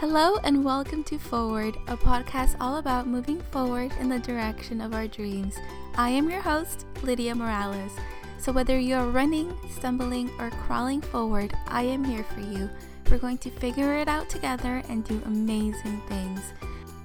Hello, 0.00 0.36
and 0.44 0.62
welcome 0.62 1.02
to 1.04 1.18
Forward, 1.18 1.74
a 1.88 1.96
podcast 1.96 2.54
all 2.60 2.76
about 2.76 3.06
moving 3.06 3.40
forward 3.40 3.92
in 3.98 4.10
the 4.10 4.18
direction 4.18 4.82
of 4.82 4.92
our 4.92 5.08
dreams. 5.08 5.56
I 5.94 6.10
am 6.10 6.28
your 6.28 6.42
host, 6.42 6.84
Lidia 7.02 7.34
Morales. 7.34 7.92
So, 8.36 8.52
whether 8.52 8.78
you're 8.78 9.06
running, 9.06 9.56
stumbling, 9.70 10.28
or 10.38 10.50
crawling 10.50 11.00
forward, 11.00 11.54
I 11.66 11.84
am 11.84 12.04
here 12.04 12.24
for 12.24 12.40
you. 12.40 12.68
We're 13.10 13.16
going 13.16 13.38
to 13.38 13.50
figure 13.50 13.96
it 13.96 14.06
out 14.06 14.28
together 14.28 14.82
and 14.90 15.02
do 15.02 15.18
amazing 15.24 16.02
things. 16.10 16.42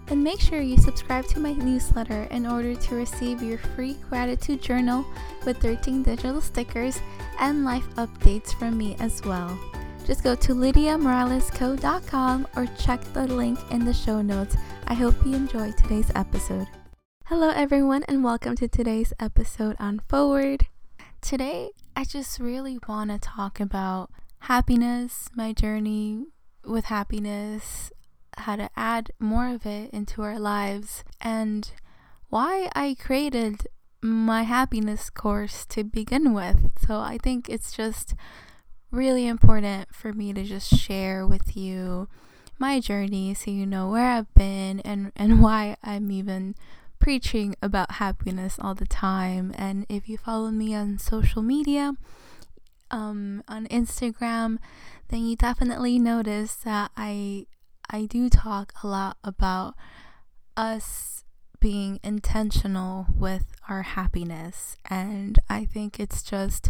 And 0.09 0.21
make 0.21 0.41
sure 0.41 0.59
you 0.59 0.75
subscribe 0.75 1.27
to 1.27 1.39
my 1.39 1.53
newsletter 1.53 2.23
in 2.23 2.45
order 2.45 2.75
to 2.75 2.95
receive 2.95 3.41
your 3.41 3.57
free 3.57 3.95
gratitude 4.09 4.61
journal 4.61 5.05
with 5.45 5.61
13 5.61 6.03
digital 6.03 6.41
stickers 6.41 6.99
and 7.39 7.63
life 7.63 7.87
updates 7.95 8.53
from 8.53 8.77
me 8.77 8.97
as 8.99 9.23
well. 9.23 9.57
Just 10.11 10.25
go 10.25 10.35
to 10.35 10.53
lidiamoralesco.com 10.53 12.47
or 12.57 12.65
check 12.77 13.01
the 13.13 13.27
link 13.27 13.57
in 13.71 13.85
the 13.85 13.93
show 13.93 14.21
notes. 14.21 14.57
I 14.87 14.93
hope 14.93 15.15
you 15.25 15.33
enjoy 15.33 15.71
today's 15.71 16.11
episode. 16.15 16.67
Hello, 17.27 17.47
everyone, 17.47 18.03
and 18.09 18.21
welcome 18.21 18.57
to 18.57 18.67
today's 18.67 19.13
episode 19.21 19.77
on 19.79 20.01
Forward. 20.09 20.67
Today, 21.21 21.69
I 21.95 22.03
just 22.03 22.41
really 22.41 22.77
want 22.89 23.09
to 23.09 23.19
talk 23.19 23.61
about 23.61 24.09
happiness, 24.39 25.29
my 25.33 25.53
journey 25.53 26.25
with 26.65 26.87
happiness, 26.87 27.93
how 28.35 28.57
to 28.57 28.69
add 28.75 29.13
more 29.17 29.47
of 29.47 29.65
it 29.65 29.91
into 29.91 30.23
our 30.23 30.37
lives, 30.37 31.05
and 31.21 31.71
why 32.27 32.69
I 32.75 32.97
created 32.99 33.65
my 34.01 34.43
happiness 34.43 35.09
course 35.09 35.65
to 35.67 35.85
begin 35.85 36.33
with. 36.33 36.69
So 36.85 36.99
I 36.99 37.17
think 37.17 37.47
it's 37.47 37.71
just 37.71 38.13
really 38.91 39.27
important 39.27 39.93
for 39.93 40.13
me 40.13 40.33
to 40.33 40.43
just 40.43 40.77
share 40.77 41.25
with 41.25 41.55
you 41.55 42.07
my 42.59 42.79
journey 42.79 43.33
so 43.33 43.49
you 43.49 43.65
know 43.65 43.89
where 43.89 44.11
I've 44.11 44.31
been 44.35 44.79
and, 44.81 45.11
and 45.15 45.41
why 45.43 45.77
I'm 45.83 46.11
even 46.11 46.55
preaching 46.99 47.55
about 47.61 47.93
happiness 47.93 48.57
all 48.61 48.75
the 48.75 48.85
time. 48.85 49.53
And 49.57 49.85
if 49.89 50.07
you 50.07 50.17
follow 50.17 50.51
me 50.51 50.75
on 50.75 50.99
social 50.99 51.41
media, 51.41 51.93
um, 52.91 53.43
on 53.47 53.65
Instagram, 53.67 54.57
then 55.07 55.25
you 55.25 55.35
definitely 55.35 55.97
notice 55.97 56.55
that 56.55 56.91
I 56.95 57.47
I 57.89 58.05
do 58.05 58.29
talk 58.29 58.73
a 58.83 58.87
lot 58.87 59.17
about 59.23 59.75
us 60.55 61.23
being 61.59 61.99
intentional 62.03 63.07
with 63.17 63.51
our 63.67 63.81
happiness. 63.81 64.77
And 64.89 65.39
I 65.49 65.65
think 65.65 65.99
it's 65.99 66.23
just 66.23 66.69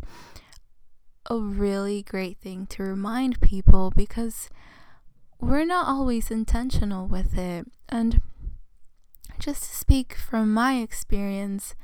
a 1.27 1.37
really 1.37 2.01
great 2.01 2.37
thing 2.37 2.65
to 2.67 2.83
remind 2.83 3.41
people 3.41 3.91
because 3.95 4.49
we're 5.39 5.65
not 5.65 5.87
always 5.87 6.31
intentional 6.31 7.07
with 7.07 7.37
it. 7.37 7.67
And 7.89 8.21
just 9.39 9.63
to 9.63 9.75
speak 9.75 10.15
from 10.15 10.53
my 10.53 10.75
experience, 10.75 11.75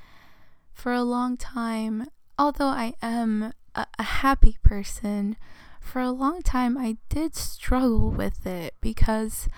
for 0.78 0.94
a 0.94 1.04
long 1.04 1.38
time, 1.38 2.06
although 2.38 2.68
I 2.68 2.94
am 3.02 3.54
a, 3.74 3.88
a 3.98 4.04
happy 4.04 4.58
person, 4.64 5.36
for 5.82 6.02
a 6.02 6.12
long 6.12 6.44
time 6.44 6.78
I 6.78 6.98
did 7.10 7.36
struggle 7.36 8.12
with 8.12 8.46
it 8.46 8.76
because 8.80 9.50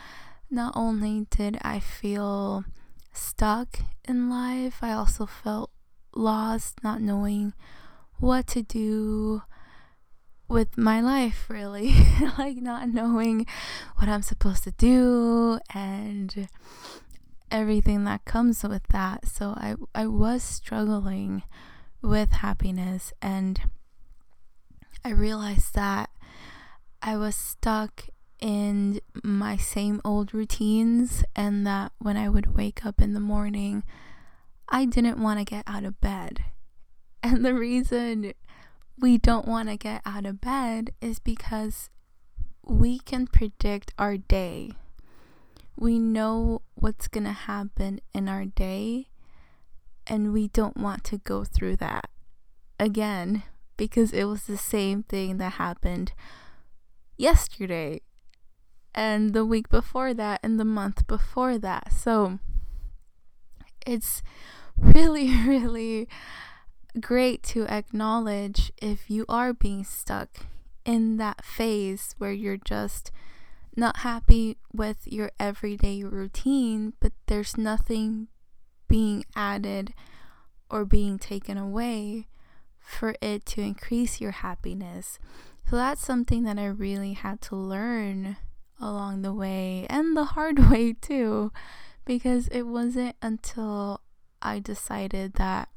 not 0.50 0.74
only 0.76 1.28
did 1.30 1.58
I 1.62 1.80
feel 1.80 2.64
stuck 3.12 3.80
in 4.08 4.30
life, 4.30 4.80
I 4.82 4.94
also 4.94 5.26
felt 5.26 5.72
lost, 6.16 6.84
not 6.84 7.02
knowing 7.02 7.54
what 8.18 8.48
to 8.48 8.64
do 8.64 9.44
with 10.50 10.78
my 10.78 11.00
life, 11.00 11.46
really. 11.48 11.94
like, 12.38 12.58
not 12.58 12.90
knowing 12.90 13.46
what 13.98 14.10
I'm 14.10 14.24
supposed 14.24 14.64
to 14.66 14.72
do 14.72 15.60
and 15.74 16.50
everything 17.52 18.04
that 18.06 18.26
comes 18.26 18.64
with 18.64 18.88
that. 18.88 19.28
So, 19.28 19.50
I, 19.52 19.76
I 19.96 20.08
was 20.08 20.44
struggling 20.44 21.44
with 22.02 22.32
happiness, 22.32 23.14
and 23.22 23.62
I 25.06 25.12
realized 25.12 25.76
that 25.76 26.10
I 27.02 27.16
was 27.16 27.36
stuck 27.36 28.06
in 28.40 29.02
my 29.24 29.58
same 29.58 30.02
old 30.04 30.34
routines, 30.34 31.24
and 31.36 31.66
that 31.68 31.92
when 32.00 32.18
I 32.18 32.28
would 32.28 32.56
wake 32.56 32.86
up 32.86 33.00
in 33.00 33.14
the 33.14 33.20
morning, 33.20 33.84
I 34.68 34.86
didn't 34.86 35.22
want 35.22 35.40
to 35.40 35.46
get 35.46 35.64
out 35.68 35.84
of 35.86 36.02
bed. 36.02 36.42
And 37.22 37.44
the 37.44 37.54
reason 37.54 38.34
we 39.00 39.18
don't 39.18 39.48
want 39.48 39.70
to 39.70 39.78
get 39.78 40.02
out 40.06 40.26
of 40.26 40.42
bed 40.42 40.94
is 41.02 41.20
because 41.20 41.90
we 42.66 43.00
can 43.00 43.28
predict 43.28 43.94
our 43.98 44.18
day. 44.18 44.72
We 45.78 45.98
know 46.00 46.62
what's 46.76 47.08
going 47.08 47.24
to 47.24 47.32
happen 47.32 48.02
in 48.14 48.28
our 48.28 48.46
day, 48.46 49.08
and 50.06 50.34
we 50.34 50.50
don't 50.50 50.78
want 50.78 51.04
to 51.06 51.18
go 51.18 51.44
through 51.44 51.78
that 51.78 52.10
again 52.80 53.44
because 53.78 54.12
it 54.12 54.26
was 54.26 54.44
the 54.44 54.58
same 54.58 55.04
thing 55.04 55.38
that 55.38 55.54
happened 55.54 56.12
yesterday 57.18 58.02
and 58.94 59.34
the 59.34 59.46
week 59.46 59.70
before 59.70 60.14
that 60.14 60.40
and 60.44 60.60
the 60.60 60.66
month 60.66 61.08
before 61.08 61.58
that. 61.58 61.94
So 61.94 62.40
it's 63.86 64.22
really, 64.78 65.34
really 65.48 66.10
great 67.00 67.44
to 67.44 67.68
acknowledge 67.68 68.72
if 68.82 69.10
you 69.10 69.26
are 69.30 69.54
being 69.54 69.84
stuck 69.84 70.30
in 70.86 71.18
that 71.18 71.44
phase 71.46 72.16
where 72.18 72.32
you're 72.32 72.58
just 72.58 73.12
not 73.76 73.98
happy 73.98 74.58
with 74.74 75.06
your 75.06 75.32
everyday 75.40 76.04
routine, 76.04 76.94
but 77.00 77.14
there's 77.28 77.58
nothing 77.58 78.28
being 78.88 79.24
added 79.36 79.94
or 80.70 80.86
being 80.86 81.18
taken 81.18 81.58
away 81.58 82.28
for 82.80 83.16
it 83.22 83.46
to 83.46 83.62
increase 83.62 84.20
your 84.20 84.32
happiness. 84.32 85.20
So 85.70 85.76
that's 85.76 86.04
something 86.04 86.44
that 86.44 86.58
I 86.58 86.66
really 86.66 87.14
had 87.14 87.42
to 87.44 87.56
learn 87.56 88.38
along 88.82 89.22
the 89.22 89.34
way 89.34 89.86
and 89.90 90.18
the 90.18 90.26
hard 90.26 90.70
way 90.72 90.94
too, 90.94 91.52
because 92.06 92.48
it 92.48 92.64
wasn't 92.64 93.16
until 93.22 94.02
I 94.42 94.60
decided 94.60 95.34
that 95.34 95.70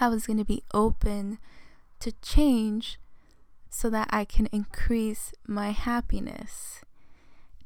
I 0.00 0.08
was 0.08 0.26
going 0.26 0.38
to 0.38 0.44
be 0.44 0.62
open 0.72 1.38
to 2.00 2.12
change 2.22 2.98
so 3.68 3.90
that 3.90 4.08
I 4.10 4.24
can 4.24 4.46
increase 4.46 5.32
my 5.46 5.70
happiness. 5.70 6.80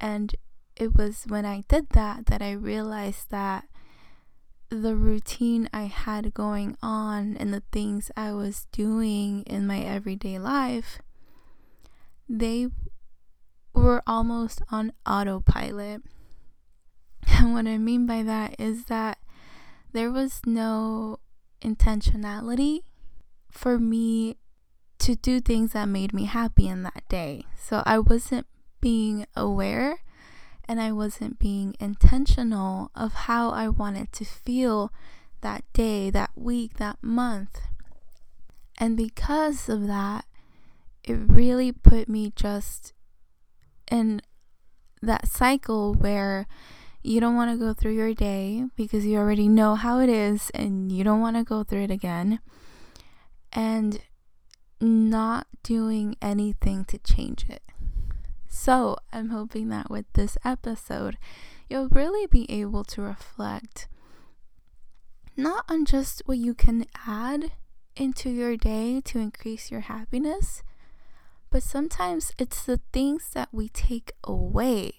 And 0.01 0.35
it 0.77 0.95
was 0.95 1.25
when 1.29 1.45
I 1.45 1.65
did 1.69 1.91
that 1.91 2.27
that 2.27 2.43
I 2.43 2.53
realized 2.53 3.31
that 3.31 3.67
the 4.69 4.97
routine 4.97 5.69
I 5.73 5.83
had 5.83 6.33
going 6.33 6.77
on 6.83 7.37
and 7.37 7.53
the 7.53 7.63
things 7.73 8.11
I 8.17 8.33
was 8.33 8.67
doing 8.73 9.43
in 9.43 9.67
my 9.67 9.81
everyday 9.81 10.39
life, 10.39 11.01
they 12.29 12.69
were 13.75 14.03
almost 14.07 14.63
on 14.71 14.93
autopilot. 15.07 16.03
And 17.29 17.55
what 17.55 17.67
I 17.67 17.79
mean 17.79 18.07
by 18.07 18.23
that 18.23 18.57
is 18.59 18.87
that 18.87 19.19
there 19.93 20.11
was 20.11 20.41
no 20.47 21.19
intentionality 21.63 22.81
for 23.51 23.79
me 23.79 24.37
to 24.99 25.17
do 25.17 25.41
things 25.41 25.73
that 25.73 25.89
made 25.89 26.13
me 26.13 26.25
happy 26.25 26.69
in 26.69 26.83
that 26.85 27.03
day. 27.09 27.45
So 27.57 27.83
I 27.85 27.99
wasn't 27.99 28.47
being 28.81 29.27
aware 29.35 29.99
and 30.69 30.81
I 30.81 30.93
wasn't 30.93 31.39
being 31.39 31.75
intentional 31.81 32.91
of 32.95 33.13
how 33.13 33.51
I 33.51 33.69
wanted 33.69 34.13
to 34.13 34.25
feel 34.25 34.93
that 35.41 35.65
day, 35.73 36.09
that 36.11 36.31
week, 36.37 36.77
that 36.77 36.99
month. 37.03 37.61
And 38.79 38.97
because 38.97 39.69
of 39.69 39.87
that, 39.87 40.25
it 41.05 41.15
really 41.15 41.73
put 41.73 42.09
me 42.09 42.33
just 42.35 42.93
in 43.91 44.23
that 45.03 45.27
cycle 45.27 45.95
where 45.95 46.47
you 47.03 47.21
don't 47.21 47.35
want 47.35 47.51
to 47.51 47.57
go 47.57 47.73
through 47.73 47.95
your 47.95 48.15
day 48.15 48.65
because 48.77 49.05
you 49.05 49.19
already 49.19 49.49
know 49.49 49.75
how 49.75 49.99
it 49.99 50.09
is 50.09 50.51
and 50.55 50.93
you 50.93 51.03
don't 51.03 51.21
want 51.21 51.37
to 51.37 51.45
go 51.45 51.65
through 51.65 51.83
it 51.83 51.91
again. 51.91 52.41
And 53.53 54.01
not 54.81 55.47
doing 55.63 56.17
anything 56.23 56.85
to 56.87 56.99
change 56.99 57.49
it. 57.49 57.63
So, 58.49 58.97
I'm 59.13 59.31
hoping 59.31 59.69
that 59.71 59.91
with 59.91 60.05
this 60.13 60.37
episode, 60.45 61.17
you'll 61.69 61.89
really 61.89 62.27
be 62.27 62.51
able 62.51 62.85
to 62.85 63.03
reflect 63.03 63.89
not 65.37 65.65
on 65.69 65.85
just 65.85 66.23
what 66.27 66.39
you 66.39 66.53
can 66.53 66.85
add 67.07 67.53
into 67.97 68.31
your 68.31 68.57
day 68.57 69.01
to 69.07 69.19
increase 69.19 69.71
your 69.71 69.81
happiness, 69.83 70.63
but 71.51 71.63
sometimes 71.63 72.33
it's 72.39 72.65
the 72.65 72.81
things 72.93 73.31
that 73.33 73.49
we 73.53 73.69
take 73.69 74.13
away 74.25 74.93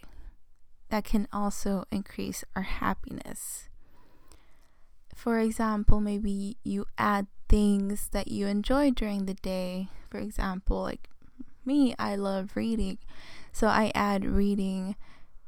that 0.93 1.05
can 1.05 1.27
also 1.33 1.85
increase 1.89 2.43
our 2.55 2.61
happiness. 2.61 3.67
For 5.15 5.39
example, 5.39 5.99
maybe 5.99 6.57
you 6.63 6.85
add 6.99 7.25
things 7.49 8.09
that 8.11 8.27
you 8.27 8.45
enjoy 8.45 8.91
during 8.91 9.25
the 9.25 9.33
day. 9.33 9.89
For 10.11 10.19
example, 10.19 10.83
like 10.83 11.09
me, 11.65 11.95
I 11.97 12.15
love 12.15 12.51
reading. 12.53 12.99
So 13.51 13.65
I 13.65 13.91
add 13.95 14.23
reading 14.23 14.95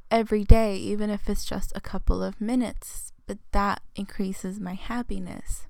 every 0.09 0.43
day, 0.43 0.77
even 0.77 1.11
if 1.11 1.29
it's 1.29 1.45
just 1.45 1.71
a 1.75 1.79
couple 1.79 2.23
of 2.23 2.41
minutes, 2.41 3.13
but 3.27 3.37
that 3.51 3.81
increases 3.95 4.59
my 4.59 4.73
happiness. 4.73 5.67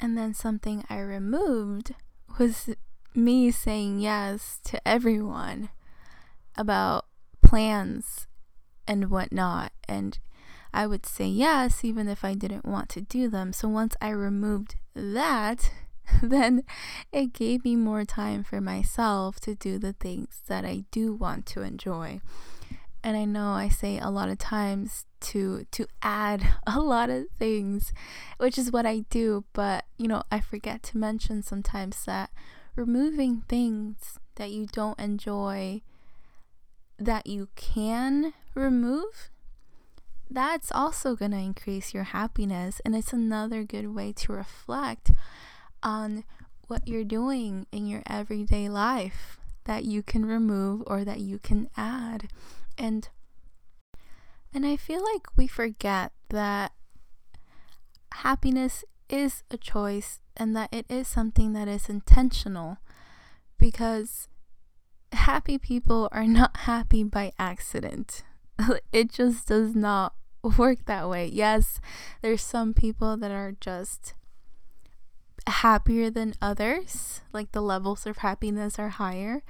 And 0.00 0.16
then 0.16 0.32
something 0.32 0.86
I 0.88 1.00
removed 1.00 1.92
was 2.38 2.70
me 3.14 3.50
saying 3.50 4.00
yes 4.00 4.58
to 4.64 4.80
everyone 4.88 5.68
about 6.56 7.04
plans 7.46 8.26
and 8.86 9.10
whatnot. 9.10 9.72
And 9.88 10.18
I 10.74 10.86
would 10.86 11.06
say 11.06 11.26
yes 11.26 11.84
even 11.84 12.08
if 12.08 12.24
I 12.24 12.34
didn't 12.34 12.66
want 12.66 12.88
to 12.90 13.00
do 13.00 13.28
them. 13.28 13.52
So 13.52 13.68
once 13.68 13.96
I 14.00 14.10
removed 14.10 14.76
that, 14.94 15.70
then 16.22 16.64
it 17.12 17.32
gave 17.32 17.64
me 17.64 17.76
more 17.76 18.04
time 18.04 18.42
for 18.42 18.60
myself 18.60 19.40
to 19.40 19.54
do 19.54 19.78
the 19.78 19.92
things 19.92 20.42
that 20.48 20.64
I 20.64 20.84
do 20.90 21.12
want 21.12 21.46
to 21.46 21.62
enjoy. 21.62 22.20
And 23.02 23.16
I 23.16 23.24
know 23.24 23.50
I 23.50 23.68
say 23.68 23.98
a 23.98 24.10
lot 24.10 24.28
of 24.28 24.38
times 24.38 25.04
to 25.20 25.64
to 25.70 25.86
add 26.02 26.42
a 26.66 26.80
lot 26.80 27.10
of 27.10 27.26
things, 27.38 27.92
which 28.38 28.58
is 28.58 28.72
what 28.72 28.86
I 28.86 29.04
do, 29.10 29.44
but 29.52 29.84
you 29.96 30.08
know, 30.08 30.24
I 30.32 30.40
forget 30.40 30.82
to 30.84 30.98
mention 30.98 31.42
sometimes 31.42 32.04
that 32.06 32.30
removing 32.74 33.44
things 33.48 34.18
that 34.34 34.50
you 34.50 34.66
don't 34.66 34.98
enjoy 34.98 35.82
that 36.98 37.26
you 37.26 37.48
can 37.56 38.32
remove 38.54 39.30
that's 40.28 40.72
also 40.72 41.14
going 41.14 41.30
to 41.30 41.36
increase 41.36 41.94
your 41.94 42.04
happiness 42.04 42.80
and 42.84 42.96
it's 42.96 43.12
another 43.12 43.62
good 43.62 43.94
way 43.94 44.12
to 44.12 44.32
reflect 44.32 45.12
on 45.82 46.24
what 46.66 46.86
you're 46.88 47.04
doing 47.04 47.66
in 47.70 47.86
your 47.86 48.02
everyday 48.06 48.68
life 48.68 49.38
that 49.64 49.84
you 49.84 50.02
can 50.02 50.24
remove 50.26 50.82
or 50.86 51.04
that 51.04 51.20
you 51.20 51.38
can 51.38 51.68
add. 51.76 52.28
And 52.76 53.08
and 54.52 54.64
I 54.64 54.76
feel 54.76 55.02
like 55.12 55.36
we 55.36 55.46
forget 55.46 56.12
that 56.30 56.72
happiness 58.12 58.84
is 59.08 59.42
a 59.50 59.56
choice 59.56 60.20
and 60.36 60.56
that 60.56 60.72
it 60.72 60.86
is 60.88 61.06
something 61.06 61.52
that 61.52 61.68
is 61.68 61.88
intentional 61.88 62.78
because 63.58 64.28
happy 65.16 65.58
people 65.58 66.08
are 66.12 66.26
not 66.26 66.56
happy 66.58 67.04
by 67.04 67.32
accident. 67.38 68.22
it 68.92 69.10
just 69.10 69.48
does 69.48 69.74
not 69.74 70.14
work 70.56 70.84
that 70.86 71.08
way. 71.08 71.26
Yes, 71.26 71.80
there's 72.22 72.42
some 72.42 72.72
people 72.74 73.16
that 73.16 73.30
are 73.30 73.54
just 73.60 74.14
happier 75.46 76.10
than 76.10 76.34
others, 76.42 77.20
like 77.32 77.52
the 77.52 77.60
levels 77.60 78.06
of 78.06 78.18
happiness 78.18 78.78
are 78.78 78.90
higher, 78.90 79.42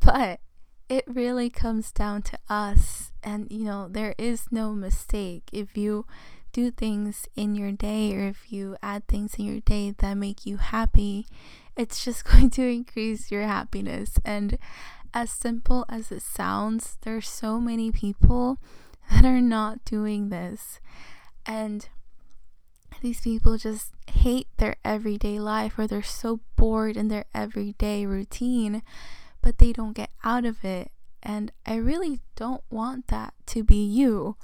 but 0.00 0.40
it 0.88 1.04
really 1.06 1.50
comes 1.50 1.90
down 1.92 2.22
to 2.22 2.38
us. 2.48 3.12
And 3.22 3.50
you 3.50 3.64
know, 3.64 3.88
there 3.90 4.14
is 4.18 4.46
no 4.50 4.72
mistake. 4.72 5.44
If 5.52 5.76
you 5.76 6.06
do 6.52 6.70
things 6.70 7.28
in 7.36 7.54
your 7.54 7.72
day 7.72 8.14
or 8.14 8.28
if 8.28 8.50
you 8.50 8.76
add 8.82 9.06
things 9.08 9.34
in 9.34 9.44
your 9.44 9.60
day 9.60 9.94
that 9.98 10.14
make 10.14 10.46
you 10.46 10.56
happy, 10.56 11.26
it's 11.76 12.04
just 12.04 12.24
going 12.30 12.50
to 12.50 12.62
increase 12.62 13.30
your 13.30 13.42
happiness. 13.42 14.18
And 14.24 14.58
as 15.16 15.30
simple 15.30 15.86
as 15.88 16.12
it 16.12 16.20
sounds, 16.20 16.98
there's 17.00 17.26
so 17.26 17.58
many 17.58 17.90
people 17.90 18.58
that 19.10 19.24
are 19.24 19.40
not 19.40 19.82
doing 19.86 20.28
this. 20.28 20.78
And 21.46 21.88
these 23.00 23.22
people 23.22 23.56
just 23.56 23.92
hate 24.10 24.48
their 24.58 24.76
everyday 24.84 25.40
life 25.40 25.78
or 25.78 25.86
they're 25.86 26.02
so 26.02 26.40
bored 26.56 26.98
in 26.98 27.08
their 27.08 27.24
everyday 27.34 28.04
routine, 28.04 28.82
but 29.40 29.56
they 29.56 29.72
don't 29.72 29.94
get 29.94 30.10
out 30.22 30.44
of 30.44 30.62
it. 30.62 30.90
And 31.22 31.50
I 31.64 31.76
really 31.76 32.20
don't 32.34 32.62
want 32.68 33.06
that 33.06 33.32
to 33.46 33.64
be 33.64 33.82
you. 33.82 34.36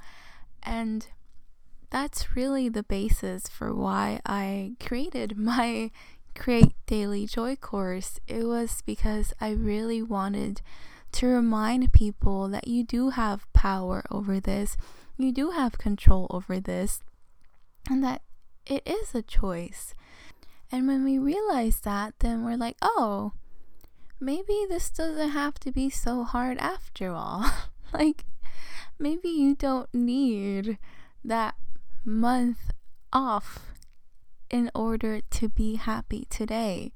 And 0.63 1.05
that's 1.91 2.35
really 2.35 2.67
the 2.67 2.81
basis 2.81 3.47
for 3.47 3.75
why 3.75 4.21
I 4.25 4.71
created 4.83 5.37
my 5.37 5.91
Create 6.35 6.73
Daily 6.85 7.25
Joy 7.25 7.55
course. 7.55 8.19
It 8.27 8.45
was 8.45 8.81
because 8.85 9.33
I 9.39 9.51
really 9.51 10.01
wanted 10.01 10.61
to 11.13 11.27
remind 11.27 11.93
people 11.93 12.47
that 12.49 12.67
you 12.67 12.83
do 12.83 13.11
have 13.11 13.51
power 13.53 14.03
over 14.09 14.39
this, 14.39 14.75
you 15.17 15.31
do 15.31 15.51
have 15.51 15.77
control 15.77 16.27
over 16.31 16.59
this, 16.59 17.01
and 17.89 18.03
that 18.03 18.21
it 18.65 18.81
is 18.85 19.13
a 19.13 19.21
choice. 19.21 19.93
And 20.71 20.87
when 20.87 21.03
we 21.03 21.19
realize 21.19 21.81
that, 21.81 22.15
then 22.19 22.43
we're 22.43 22.57
like, 22.57 22.77
oh, 22.81 23.33
maybe 24.19 24.65
this 24.67 24.89
doesn't 24.89 25.29
have 25.29 25.59
to 25.59 25.71
be 25.71 25.89
so 25.89 26.23
hard 26.23 26.57
after 26.57 27.11
all. 27.11 27.45
like, 27.93 28.25
maybe 28.97 29.29
you 29.29 29.55
don't 29.55 29.93
need 29.93 30.79
that 31.23 31.55
month 32.03 32.71
off 33.11 33.72
in 34.53 34.69
order 34.75 35.19
to 35.31 35.49
be 35.49 35.77
happy 35.77 36.27
today. 36.29 36.93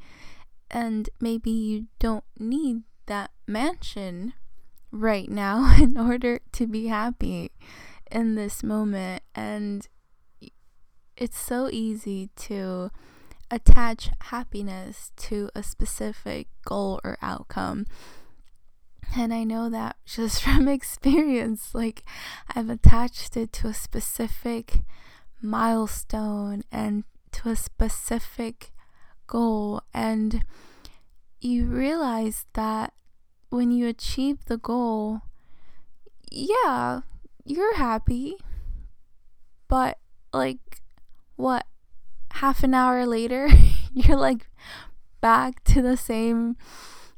And 0.69 1.09
maybe 1.19 1.49
you 1.49 1.87
don't 1.97 2.23
need 2.37 2.83
that 3.07 3.31
mansion 3.47 4.33
right 4.91 5.27
now 5.27 5.75
in 5.81 5.97
order 5.97 6.39
to 6.51 6.67
be 6.67 6.85
happy 6.85 7.51
in 8.11 8.35
this 8.35 8.61
moment. 8.61 9.23
And 9.33 9.87
it's 11.17 11.39
so 11.39 11.67
easy 11.71 12.29
to 12.35 12.91
attach 13.49 14.11
happiness 14.21 15.11
to 15.15 15.49
a 15.55 15.63
specific 15.63 16.49
goal 16.63 16.99
or 17.03 17.17
outcome. 17.23 17.87
And 19.17 19.33
I 19.33 19.43
know 19.43 19.67
that 19.71 19.95
just 20.05 20.43
from 20.43 20.67
experience. 20.67 21.73
Like, 21.73 22.03
I've 22.55 22.69
attached 22.69 23.35
it 23.35 23.51
to 23.53 23.69
a 23.69 23.73
specific 23.73 24.81
milestone 25.41 26.61
and 26.71 27.03
to 27.37 27.49
a 27.49 27.55
specific 27.55 28.71
goal. 29.27 29.81
And 29.93 30.43
you 31.39 31.65
realize 31.65 32.45
that 32.53 32.93
when 33.49 33.71
you 33.71 33.87
achieve 33.87 34.45
the 34.45 34.57
goal, 34.57 35.21
yeah, 36.31 37.01
you're 37.45 37.75
happy. 37.75 38.35
But, 39.67 39.97
like, 40.33 40.81
what, 41.35 41.65
half 42.31 42.63
an 42.63 42.73
hour 42.73 43.05
later, 43.05 43.49
you're 43.93 44.17
like 44.17 44.47
back 45.21 45.63
to 45.65 45.81
the 45.81 45.97
same 45.97 46.55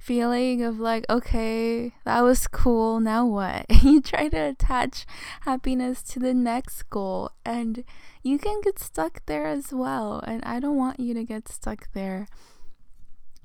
feeling 0.10 0.64
of 0.64 0.80
like, 0.80 1.06
okay, 1.08 1.94
that 2.04 2.22
was 2.22 2.48
cool, 2.48 3.00
now 3.00 3.24
what? 3.28 3.64
you 3.84 4.02
try 4.02 4.28
to 4.28 4.38
attach 4.38 5.06
happiness 5.42 6.02
to 6.02 6.18
the 6.18 6.34
next 6.34 6.90
goal, 6.90 7.30
and 7.46 7.84
you 8.24 8.40
can 8.40 8.60
get 8.62 8.80
stuck 8.80 9.24
there 9.28 9.46
as 9.46 9.72
well. 9.72 10.20
And 10.26 10.44
I 10.44 10.60
don't 10.60 10.78
want 10.78 11.00
you 11.00 11.14
to 11.14 11.24
get 11.24 11.48
stuck 11.48 11.94
there 11.94 12.28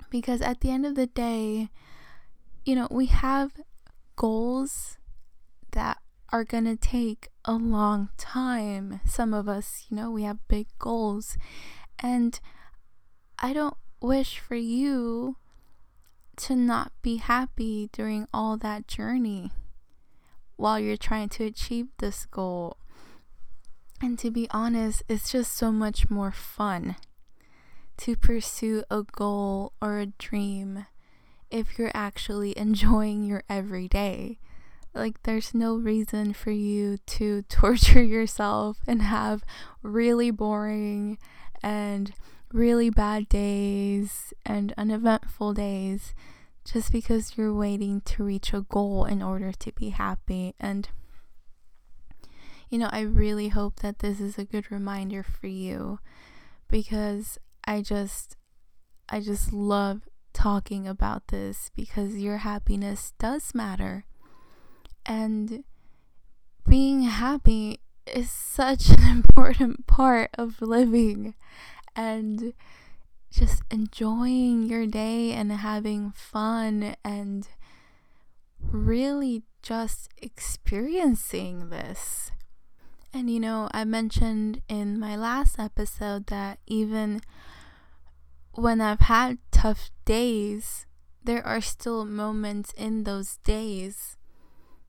because 0.09 0.41
at 0.41 0.63
the 0.63 0.71
end 0.71 0.87
of 0.87 0.95
the 0.95 1.07
day, 1.07 1.69
you 2.65 2.75
know, 2.75 2.89
we 2.91 3.07
have 3.13 3.51
goals 4.17 4.97
that 5.73 5.99
are 6.33 6.45
going 6.45 6.65
to 6.65 6.77
take 6.77 7.29
a 7.45 7.53
long 7.53 8.09
time. 8.17 9.03
Some 9.05 9.35
of 9.35 9.51
us, 9.51 9.85
you 9.91 9.99
know, 9.99 10.11
we 10.11 10.23
have 10.23 10.49
big 10.49 10.69
goals. 10.79 11.37
And 11.99 12.41
I 13.39 13.53
don't 13.53 13.77
wish 14.01 14.39
for 14.39 14.57
you 14.57 15.37
to 16.37 16.57
not 16.57 16.93
be 17.03 17.17
happy 17.17 17.89
during 17.93 18.27
all 18.33 18.57
that 18.57 18.87
journey 18.87 19.53
while 20.57 20.79
you're 20.79 20.97
trying 20.97 21.29
to 21.31 21.45
achieve 21.45 21.89
this 21.99 22.27
goal. 22.27 22.77
And 24.01 24.19
to 24.19 24.31
be 24.31 24.49
honest, 24.51 25.03
it's 25.09 25.31
just 25.31 25.57
so 25.57 25.73
much 25.73 26.11
more 26.11 26.33
fun 26.33 26.97
to 27.99 28.17
pursue 28.17 28.83
a 28.91 29.03
goal 29.03 29.73
or 29.81 29.99
a 29.99 30.07
dream 30.07 30.87
if 31.51 31.79
you're 31.79 31.93
actually 31.95 32.53
enjoying 32.59 33.25
your 33.25 33.45
everyday. 33.49 34.39
Like, 34.95 35.23
there's 35.25 35.55
no 35.55 35.75
reason 35.75 36.33
for 36.35 36.53
you 36.53 36.99
to 37.07 37.43
torture 37.49 38.03
yourself 38.03 38.79
and 38.87 39.03
have 39.03 39.43
really 39.83 40.31
boring 40.31 41.19
and 41.63 42.13
really 42.55 42.89
bad 42.89 43.29
days 43.29 44.33
and 44.47 44.73
uneventful 44.79 45.53
days 45.53 46.15
just 46.65 46.93
because 46.93 47.37
you're 47.37 47.53
waiting 47.53 48.01
to 48.03 48.23
reach 48.23 48.55
a 48.55 48.61
goal 48.61 49.05
in 49.05 49.21
order 49.21 49.51
to 49.51 49.73
be 49.73 49.91
happy. 49.91 50.55
And, 50.61 50.89
you 52.71 52.79
know, 52.79 52.89
I 52.93 53.01
really 53.01 53.49
hope 53.49 53.81
that 53.81 53.99
this 53.99 54.21
is 54.21 54.39
a 54.39 54.45
good 54.45 54.71
reminder 54.71 55.25
for 55.25 55.49
you 55.49 55.99
because 56.69 57.39
I 57.67 57.83
just 57.83 58.37
I 59.09 59.21
just 59.21 59.53
love 59.53 60.03
talking 60.33 60.87
about 60.87 61.29
this 61.29 61.71
because 61.75 62.17
your 62.17 62.39
happiness 62.39 63.13
does 63.19 63.53
matter. 63.53 64.05
And 65.05 65.65
being 66.67 67.03
happy 67.03 67.81
is 68.07 68.31
such 68.31 68.89
an 68.99 69.07
important 69.11 69.87
part 69.87 70.31
of 70.39 70.63
living 70.63 71.35
and 71.97 72.53
just 73.31 73.63
enjoying 73.71 74.63
your 74.65 74.87
day 74.87 75.33
and 75.33 75.51
having 75.51 76.13
fun 76.13 76.95
and 77.05 77.49
really 78.61 79.43
just 79.63 80.09
experiencing 80.19 81.71
this. 81.71 82.31
And 83.13 83.31
you 83.31 83.41
know, 83.41 83.69
I 83.73 83.85
mentioned 83.85 84.63
in 84.69 84.99
my 84.99 85.17
last 85.17 85.59
episode 85.59 86.27
that 86.27 86.59
even 86.67 87.21
when 88.53 88.81
I've 88.81 89.01
had 89.01 89.39
tough 89.51 89.91
days, 90.05 90.87
there 91.23 91.45
are 91.47 91.61
still 91.61 92.05
moments 92.05 92.73
in 92.77 93.05
those 93.05 93.39
days 93.39 94.17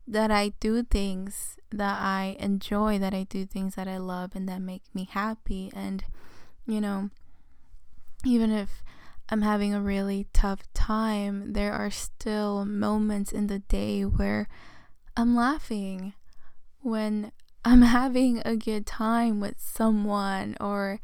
that 0.07 0.29
I 0.29 0.49
do 0.59 0.83
things 0.83 1.57
that 1.71 1.99
I 1.99 2.35
enjoy, 2.39 2.99
that 2.99 3.13
I 3.13 3.23
do 3.23 3.45
things 3.45 3.75
that 3.75 3.87
I 3.87 3.97
love 3.97 4.31
and 4.35 4.47
that 4.49 4.61
make 4.61 4.83
me 4.93 5.07
happy. 5.09 5.71
And, 5.75 6.03
you 6.65 6.81
know, 6.81 7.09
even 8.25 8.51
if 8.51 8.83
I'm 9.29 9.41
having 9.41 9.73
a 9.73 9.81
really 9.81 10.27
tough 10.33 10.61
time, 10.73 11.53
there 11.53 11.73
are 11.73 11.91
still 11.91 12.65
moments 12.65 13.31
in 13.31 13.47
the 13.47 13.59
day 13.59 14.03
where 14.03 14.47
I'm 15.17 15.35
laughing, 15.35 16.13
when 16.81 17.31
I'm 17.63 17.81
having 17.99 18.41
a 18.45 18.55
good 18.55 18.85
time 18.85 19.39
with 19.39 19.55
someone, 19.59 20.55
or 20.59 20.99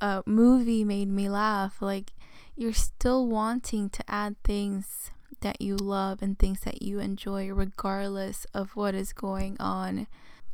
a 0.00 0.22
movie 0.26 0.84
made 0.84 1.08
me 1.08 1.28
laugh. 1.28 1.80
Like, 1.80 2.12
you're 2.56 2.72
still 2.72 3.26
wanting 3.26 3.90
to 3.90 4.04
add 4.08 4.36
things 4.42 5.10
that 5.40 5.60
you 5.60 5.76
love 5.76 6.22
and 6.22 6.38
things 6.38 6.60
that 6.60 6.82
you 6.82 6.98
enjoy, 6.98 7.52
regardless 7.52 8.46
of 8.54 8.76
what 8.76 8.94
is 8.94 9.12
going 9.12 9.56
on. 9.60 10.06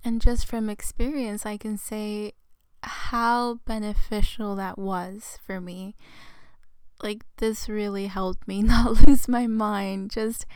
And 0.05 0.21
just 0.21 0.47
from 0.47 0.69
experience, 0.69 1.47
I 1.47 1.57
can 1.57 1.77
say 1.77 2.33
how 2.89 3.61
beneficial 3.67 4.57
that 4.57 4.79
was 4.79 5.39
for 5.45 5.61
me. 5.61 5.95
Like, 7.03 7.25
this 7.37 7.69
really 7.69 8.07
helped 8.07 8.49
me 8.49 8.63
not 8.63 9.07
lose 9.07 9.29
my 9.29 9.47
mind. 9.47 10.11
Just 10.11 10.47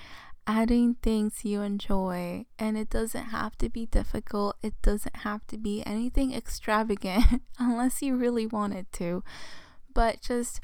adding 0.47 0.97
things 1.03 1.45
you 1.45 1.63
enjoy. 1.63 2.47
And 2.59 2.77
it 2.77 2.91
doesn't 2.91 3.27
have 3.27 3.57
to 3.59 3.69
be 3.69 3.87
difficult, 3.87 4.57
it 4.63 4.75
doesn't 4.83 5.17
have 5.17 5.47
to 5.49 5.59
be 5.59 5.83
anything 5.87 6.33
extravagant 6.33 7.43
unless 7.59 8.03
you 8.03 8.17
really 8.17 8.47
want 8.47 8.75
it 8.75 8.87
to. 8.95 9.23
But 9.95 10.21
just 10.21 10.61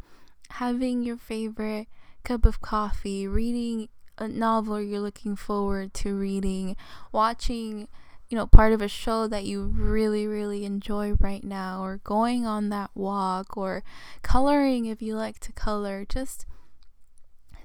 having 0.51 1.03
your 1.03 1.17
favorite 1.17 1.89
cup 2.25 2.45
of 2.45 2.61
coffee, 2.61 3.29
reading 3.29 3.89
a 4.17 4.27
novel 4.27 4.81
you're 4.81 5.01
looking 5.01 5.37
forward 5.37 5.95
to 5.95 6.15
reading, 6.15 6.77
watching, 7.13 7.89
you 8.29 8.37
know, 8.37 8.47
part 8.47 8.73
of 8.73 8.83
a 8.83 8.89
show 8.89 9.27
that 9.27 9.45
you 9.45 9.63
really, 9.63 10.27
really 10.27 10.65
enjoy 10.65 11.13
right 11.15 11.45
now, 11.45 11.83
or 11.83 12.01
going 12.05 12.47
on 12.47 12.69
that 12.69 12.91
walk, 12.95 13.57
or 13.57 13.83
coloring 14.23 14.87
if 14.87 15.01
you 15.01 15.17
like 15.17 15.39
to 15.41 15.53
color. 15.53 16.05
Just 16.09 16.47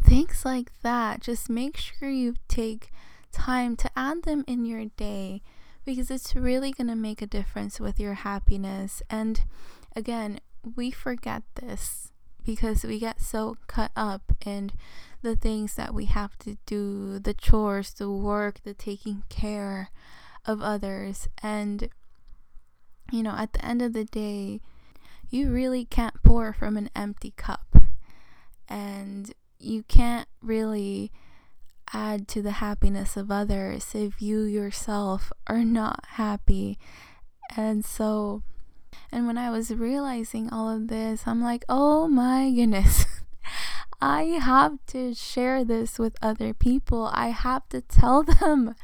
things 0.02 0.46
like 0.46 0.72
that. 0.82 1.22
Just 1.22 1.50
make 1.50 1.78
sure 1.78 2.10
you 2.10 2.36
take 2.48 2.92
time 3.32 3.76
to 3.76 3.90
add 3.96 4.24
them 4.24 4.44
in 4.48 4.66
your 4.66 4.86
day 4.96 5.42
because 5.86 6.10
it's 6.10 6.36
really 6.36 6.72
going 6.72 6.88
to 6.88 6.96
make 6.96 7.22
a 7.22 7.28
difference 7.28 7.80
with 7.80 8.00
your 8.00 8.14
happiness. 8.14 9.02
And 9.10 9.42
again, 9.96 10.40
we 10.76 10.92
forget 10.92 11.44
this 11.56 12.12
because 12.46 12.84
we 12.84 13.00
get 13.00 13.22
so 13.22 13.58
cut 13.68 13.92
up 13.96 14.34
in 14.46 14.72
the 15.22 15.36
things 15.36 15.76
that 15.76 15.94
we 15.94 16.06
have 16.06 16.38
to 16.40 16.58
do, 16.66 17.20
the 17.20 17.34
chores, 17.34 17.94
the 17.94 18.10
work, 18.12 18.62
the 18.64 18.74
taking 18.74 19.24
care 19.30 19.90
of 20.46 20.62
others. 20.62 21.28
And, 21.42 21.90
you 23.12 23.24
know, 23.24 23.36
at 23.38 23.54
the 23.54 23.66
end 23.66 23.82
of 23.82 23.94
the 23.94 24.06
day, 24.06 24.62
you 25.30 25.52
really 25.52 25.86
can't 25.86 26.22
pour 26.24 26.54
from 26.54 26.78
an 26.78 26.90
empty 26.96 27.34
cup. 27.36 27.78
And 28.70 29.34
you 29.60 29.84
can't 29.84 30.28
really 30.42 31.12
add 31.94 32.28
to 32.28 32.42
the 32.42 32.52
happiness 32.52 33.16
of 33.16 33.32
others 33.32 33.94
if 33.94 34.22
you 34.22 34.44
yourself 34.44 35.32
are 35.48 35.64
not 35.64 36.06
happy. 36.10 36.78
And 37.56 37.86
so, 37.86 38.42
and 39.12 39.28
when 39.28 39.38
I 39.38 39.50
was 39.50 39.72
realizing 39.72 40.50
all 40.50 40.70
of 40.70 40.88
this, 40.88 41.24
I'm 41.26 41.42
like, 41.42 41.64
oh 41.70 42.08
my 42.08 42.52
goodness. 42.52 43.06
I 44.02 44.24
have 44.24 44.80
to 44.88 45.14
share 45.14 45.64
this 45.64 45.98
with 45.98 46.18
other 46.22 46.54
people. 46.54 47.10
I 47.14 47.28
have 47.30 47.70
to 47.70 47.80
tell 47.82 48.24
them. 48.24 48.76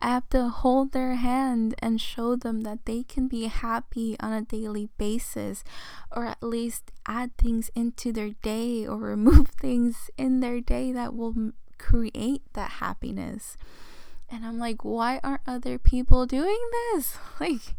I 0.00 0.08
have 0.08 0.28
to 0.30 0.48
hold 0.48 0.92
their 0.92 1.14
hand 1.16 1.74
and 1.80 2.00
show 2.00 2.34
them 2.34 2.62
that 2.62 2.86
they 2.86 3.02
can 3.02 3.28
be 3.28 3.46
happy 3.46 4.16
on 4.18 4.32
a 4.32 4.42
daily 4.42 4.88
basis, 4.96 5.62
or 6.10 6.24
at 6.24 6.42
least 6.42 6.90
add 7.06 7.36
things 7.36 7.70
into 7.74 8.10
their 8.12 8.30
day 8.42 8.86
or 8.86 8.96
remove 8.98 9.48
things 9.48 10.10
in 10.16 10.40
their 10.40 10.60
day 10.60 10.92
that 10.92 11.14
will 11.14 11.52
create 11.78 12.42
that 12.54 12.72
happiness. 12.72 13.56
And 14.30 14.46
I'm 14.46 14.58
like, 14.58 14.84
why 14.84 15.20
aren't 15.22 15.42
other 15.46 15.78
people 15.78 16.26
doing 16.26 16.58
this? 16.92 17.16
Like, 17.40 17.74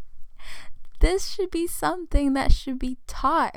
this 1.00 1.30
should 1.30 1.52
be 1.52 1.68
something 1.68 2.34
that 2.34 2.52
should 2.52 2.78
be 2.78 2.98
taught. 3.08 3.56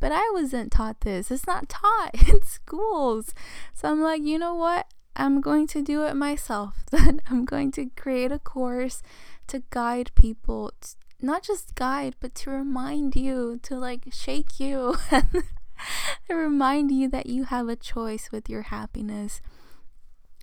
But 0.00 0.12
I 0.12 0.30
wasn't 0.32 0.72
taught 0.72 1.00
this. 1.00 1.30
It's 1.30 1.46
not 1.46 1.68
taught 1.68 2.10
in 2.28 2.42
schools. 2.42 3.34
So 3.74 3.90
I'm 3.90 4.00
like, 4.00 4.22
you 4.22 4.38
know 4.38 4.54
what? 4.54 4.86
I'm 5.18 5.40
going 5.40 5.66
to 5.68 5.82
do 5.82 6.04
it 6.04 6.14
myself. 6.14 6.84
Then 6.90 7.20
I'm 7.28 7.44
going 7.44 7.72
to 7.72 7.90
create 7.96 8.32
a 8.32 8.38
course 8.38 9.02
to 9.48 9.62
guide 9.70 10.12
people, 10.14 10.72
not 11.20 11.42
just 11.42 11.74
guide, 11.74 12.14
but 12.20 12.34
to 12.36 12.50
remind 12.50 13.16
you, 13.16 13.58
to 13.64 13.76
like 13.76 14.04
shake 14.12 14.60
you 14.60 14.96
and 15.10 15.24
remind 16.28 16.92
you 16.92 17.08
that 17.08 17.26
you 17.26 17.44
have 17.44 17.68
a 17.68 17.76
choice 17.76 18.30
with 18.30 18.48
your 18.48 18.62
happiness 18.62 19.40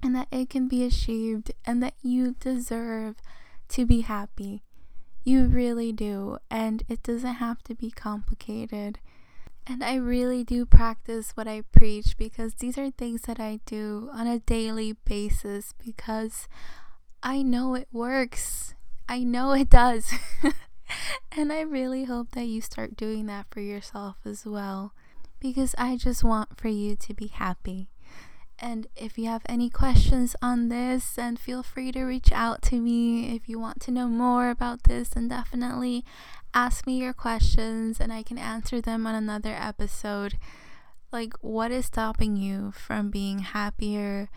and 0.03 0.15
that 0.15 0.27
it 0.31 0.49
can 0.49 0.67
be 0.67 0.83
achieved 0.83 1.51
and 1.65 1.81
that 1.81 1.95
you 2.01 2.35
deserve 2.39 3.15
to 3.69 3.85
be 3.85 4.01
happy. 4.01 4.61
You 5.23 5.45
really 5.45 5.91
do, 5.91 6.37
and 6.51 6.83
it 6.87 7.01
doesn't 7.01 7.35
have 7.35 7.63
to 7.63 7.73
be 7.73 7.89
complicated. 7.89 8.99
And 9.67 9.83
I 9.83 9.95
really 9.95 10.43
do 10.43 10.65
practice 10.65 11.31
what 11.31 11.47
I 11.47 11.61
preach 11.61 12.17
because 12.17 12.55
these 12.55 12.77
are 12.77 12.91
things 12.91 13.23
that 13.23 13.39
I 13.39 13.61
do 13.65 14.09
on 14.13 14.27
a 14.27 14.39
daily 14.39 14.93
basis 15.05 15.73
because 15.83 16.47
I 17.23 17.41
know 17.41 17.73
it 17.73 17.87
works. 17.91 18.75
I 19.09 19.23
know 19.23 19.53
it 19.53 19.69
does. 19.69 20.13
and 21.31 21.51
I 21.51 21.61
really 21.61 22.03
hope 22.03 22.31
that 22.31 22.45
you 22.45 22.61
start 22.61 22.95
doing 22.95 23.25
that 23.25 23.47
for 23.49 23.59
yourself 23.59 24.17
as 24.23 24.45
well 24.45 24.93
because 25.39 25.73
I 25.77 25.97
just 25.97 26.23
want 26.23 26.59
for 26.59 26.67
you 26.67 26.95
to 26.97 27.13
be 27.13 27.27
happy. 27.27 27.89
And 28.57 28.87
if 28.95 29.17
you 29.17 29.25
have 29.25 29.43
any 29.47 29.69
questions 29.69 30.35
on 30.41 30.69
this, 30.69 31.13
then 31.13 31.35
feel 31.35 31.61
free 31.61 31.91
to 31.91 32.03
reach 32.03 32.31
out 32.31 32.61
to 32.63 32.79
me. 32.79 33.35
If 33.35 33.49
you 33.49 33.59
want 33.59 33.81
to 33.81 33.91
know 33.91 34.07
more 34.07 34.49
about 34.49 34.83
this, 34.83 35.09
then 35.09 35.27
definitely 35.27 36.05
ask 36.53 36.87
me 36.87 36.97
your 36.97 37.13
questions 37.13 37.99
and 37.99 38.13
I 38.13 38.23
can 38.23 38.37
answer 38.37 38.79
them 38.79 39.05
on 39.05 39.13
another 39.13 39.53
episode. 39.59 40.37
Like, 41.11 41.33
what 41.41 41.71
is 41.71 41.87
stopping 41.87 42.37
you 42.37 42.71
from 42.71 43.09
being 43.09 43.39
happier? 43.39 44.29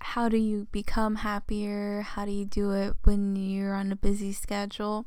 How 0.00 0.28
do 0.28 0.36
you 0.36 0.66
become 0.70 1.16
happier? 1.16 2.02
How 2.02 2.26
do 2.26 2.30
you 2.30 2.44
do 2.44 2.72
it 2.72 2.94
when 3.04 3.36
you're 3.36 3.74
on 3.74 3.90
a 3.90 3.96
busy 3.96 4.32
schedule? 4.32 5.06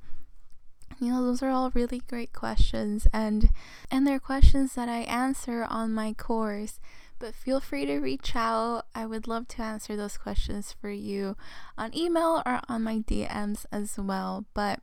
You 1.00 1.12
know, 1.12 1.24
those 1.24 1.42
are 1.44 1.50
all 1.50 1.72
really 1.72 2.02
great 2.08 2.34
questions 2.34 3.08
and 3.12 3.50
and 3.90 4.06
they're 4.06 4.20
questions 4.20 4.74
that 4.76 4.90
I 4.90 5.00
answer 5.00 5.66
on 5.68 5.94
my 5.94 6.14
course 6.14 6.80
but 7.24 7.34
feel 7.34 7.62
free 7.62 7.86
to 7.86 8.00
reach 8.00 8.36
out. 8.36 8.84
I 8.94 9.06
would 9.06 9.30
love 9.30 9.48
to 9.50 9.62
answer 9.62 9.96
those 9.96 10.18
questions 10.18 10.76
for 10.82 10.90
you 10.90 11.38
on 11.78 11.96
email 11.96 12.44
or 12.46 12.60
on 12.68 12.84
my 12.84 12.98
DMs 12.98 13.66
as 13.72 13.98
well. 13.98 14.44
But 14.54 14.82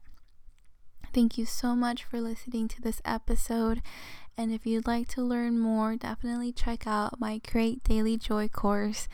thank 1.13 1.37
you 1.37 1.45
so 1.45 1.77
much 1.77 2.03
for 2.03 2.19
listening 2.19 2.67
to 2.69 2.81
this 2.81 3.03
episode. 3.05 3.83
And 4.39 4.55
if 4.55 4.65
you'd 4.65 4.87
like 4.87 5.07
to 5.09 5.21
learn 5.21 5.59
more, 5.59 5.97
definitely 5.97 6.51
check 6.51 6.87
out 6.87 7.21
my 7.21 7.43
Create 7.47 7.85
Daily 7.85 8.17
Joy 8.17 8.49
course 8.49 9.07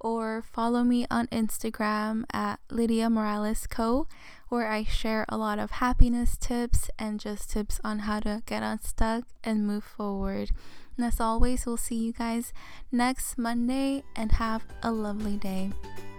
or 0.00 0.42
follow 0.42 0.82
me 0.82 1.06
on 1.08 1.28
Instagram 1.28 2.24
at 2.32 2.58
Lidia 2.68 3.08
Morales 3.08 3.68
Co 3.68 4.08
where 4.48 4.66
I 4.66 4.82
share 4.82 5.24
a 5.28 5.38
lot 5.38 5.60
of 5.60 5.70
happiness 5.70 6.36
tips 6.36 6.90
and 6.98 7.20
just 7.20 7.48
tips 7.48 7.80
on 7.84 8.00
how 8.00 8.18
to 8.18 8.42
get 8.44 8.64
unstuck 8.64 9.22
and 9.44 9.68
move 9.68 9.84
forward. 9.84 10.50
And 10.96 11.06
as 11.06 11.20
always, 11.20 11.66
we'll 11.66 11.76
see 11.76 11.96
you 11.96 12.12
guys 12.12 12.52
next 12.90 13.38
Monday 13.38 14.04
and 14.16 14.32
have 14.32 14.64
a 14.82 14.90
lovely 14.90 15.36
day. 15.36 15.70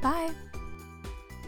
Bye. 0.02 0.32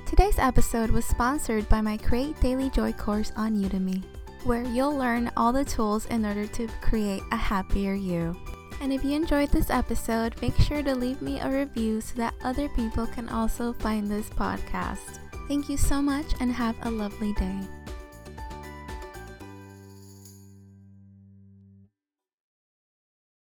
Today's 0.05 0.38
episode 0.38 0.91
was 0.91 1.05
sponsored 1.05 1.67
by 1.67 1.82
my 1.82 1.98
Create 1.98 2.39
Daily 2.39 2.70
Joy 2.70 2.94
course 2.94 3.32
on 3.36 3.55
Udemy, 3.55 4.03
where 4.44 4.63
you'll 4.63 4.96
learn 4.96 5.32
all 5.36 5.51
the 5.51 5.65
tools 5.65 6.05
in 6.05 6.25
order 6.25 6.46
to 6.48 6.67
create 6.82 7.24
a 7.32 7.36
happier 7.36 7.96
you. 7.96 8.36
And 8.82 8.94
if 8.94 9.03
you 9.03 9.13
enjoyed 9.15 9.50
this 9.50 9.70
episode, 9.70 10.39
make 10.41 10.55
sure 10.60 10.84
to 10.84 10.94
leave 10.94 11.22
me 11.22 11.39
a 11.39 11.50
review 11.50 12.01
so 12.01 12.15
that 12.17 12.36
other 12.44 12.70
people 12.70 13.08
can 13.08 13.27
also 13.29 13.74
find 13.74 14.08
this 14.08 14.29
podcast. 14.29 15.20
Thank 15.48 15.70
you 15.70 15.77
so 15.77 16.01
much 16.01 16.34
and 16.39 16.51
have 16.51 16.75
a 16.84 16.91
lovely 16.91 17.34
day. 17.34 17.60